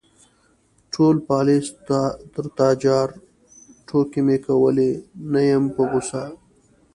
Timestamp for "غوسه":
5.89-6.23